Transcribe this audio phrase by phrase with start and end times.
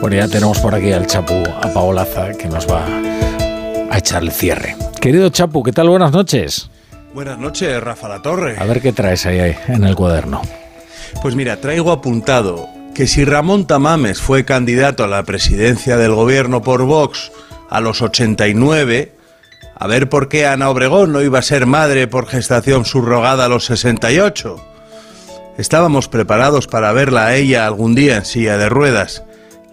[0.00, 2.84] Bueno, ya tenemos por aquí al Chapu, a Paolaza, que nos va
[3.90, 4.76] a echar el cierre.
[5.00, 5.88] Querido Chapu, ¿qué tal?
[5.88, 6.70] Buenas noches.
[7.14, 8.56] Buenas noches, Rafa La Torre.
[8.58, 10.42] A ver qué traes ahí, ahí en el cuaderno.
[11.22, 16.62] Pues mira, traigo apuntado que si Ramón Tamames fue candidato a la presidencia del gobierno
[16.62, 17.32] por Vox
[17.70, 19.12] a los 89,
[19.74, 23.48] a ver por qué Ana Obregón no iba a ser madre por gestación subrogada a
[23.48, 24.56] los 68.
[25.58, 29.24] Estábamos preparados para verla a ella algún día en silla de ruedas.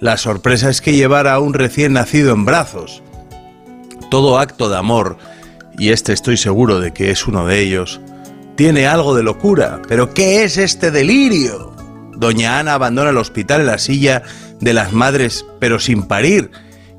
[0.04, 3.02] La sorpresa es que llevara a un recién nacido en brazos.
[4.11, 5.18] Todo acto de amor,
[5.78, 8.02] y este estoy seguro de que es uno de ellos,
[8.58, 9.82] tiene algo de locura.
[9.88, 11.74] Pero ¿qué es este delirio?
[12.18, 14.24] Doña Ana abandona el hospital en la silla
[14.60, 16.52] de las madres, pero sin parir.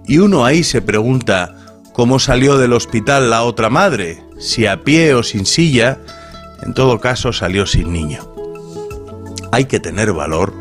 [0.07, 1.57] Y uno ahí se pregunta,
[1.93, 4.23] ¿cómo salió del hospital la otra madre?
[4.39, 5.99] Si a pie o sin silla,
[6.63, 8.35] en todo caso salió sin niño.
[9.53, 10.55] Hay que tener valor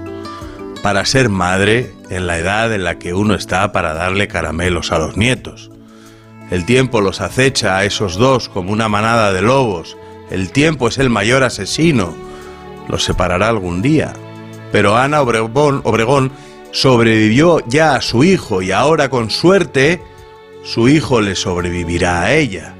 [0.83, 4.99] para ser madre en la edad en la que uno está para darle caramelos a
[4.99, 5.71] los nietos.
[6.51, 9.97] El tiempo los acecha a esos dos como una manada de lobos.
[10.29, 12.13] El tiempo es el mayor asesino.
[12.87, 14.13] Los separará algún día.
[14.71, 16.31] Pero Ana Obregón, Obregón
[16.71, 20.01] sobrevivió ya a su hijo y ahora con suerte
[20.63, 22.73] su hijo le sobrevivirá a ella.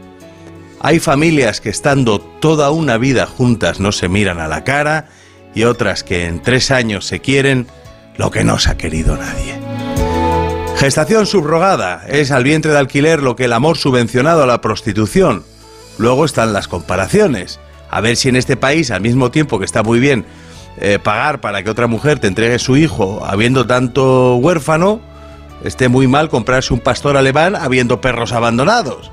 [0.80, 5.10] Hay familias que estando toda una vida juntas no se miran a la cara
[5.56, 7.68] y otras que en tres años se quieren
[8.18, 9.60] lo que no se ha querido nadie.
[10.78, 15.44] Gestación subrogada es al vientre de alquiler lo que el amor subvencionado a la prostitución.
[15.98, 17.60] Luego están las comparaciones.
[17.90, 20.26] A ver si en este país, al mismo tiempo que está muy bien
[20.78, 25.00] eh, pagar para que otra mujer te entregue su hijo habiendo tanto huérfano,
[25.64, 29.12] esté muy mal comprarse un pastor alemán habiendo perros abandonados.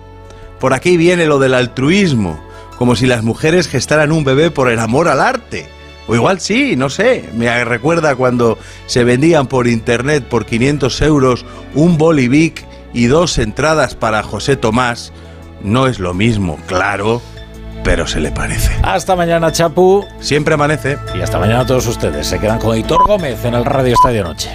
[0.58, 2.42] Por aquí viene lo del altruismo,
[2.76, 5.68] como si las mujeres gestaran un bebé por el amor al arte.
[6.10, 7.30] O igual sí, no sé.
[7.34, 13.94] Me recuerda cuando se vendían por internet por 500 euros un bolivic y dos entradas
[13.94, 15.12] para José Tomás.
[15.62, 17.22] No es lo mismo, claro,
[17.84, 18.72] pero se le parece.
[18.82, 20.04] Hasta mañana, Chapu.
[20.18, 20.98] Siempre amanece.
[21.14, 22.26] Y hasta mañana a todos ustedes.
[22.26, 24.50] Se quedan con Hitor Gómez en el Radio Estadio Noche.